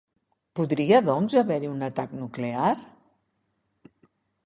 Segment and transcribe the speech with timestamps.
[0.59, 2.75] Podria, doncs, haver-hi un atac nuclear?